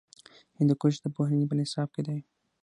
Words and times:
هندوکش 0.57 0.95
د 1.01 1.05
پوهنې 1.15 1.45
په 1.49 1.55
نصاب 1.59 1.89
کې 1.95 2.01
دی. 2.07 2.19